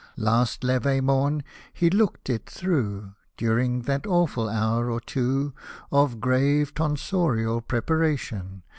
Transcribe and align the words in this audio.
Last 0.17 0.63
levee 0.63 0.99
morn 0.99 1.43
he 1.71 1.91
looked 1.91 2.27
it 2.27 2.49
through, 2.49 3.13
During 3.37 3.83
that 3.83 4.07
awful 4.07 4.49
hour 4.49 4.89
or 4.89 4.99
two 4.99 5.53
Of 5.91 6.19
grave 6.19 6.73
tonsorial 6.73 7.61
preparation. 7.61 8.63